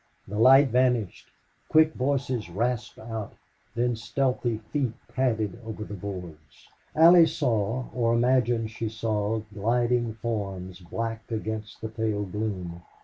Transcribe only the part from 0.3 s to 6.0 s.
light vanished; quick voices rasped out; then stealthy feet padded over the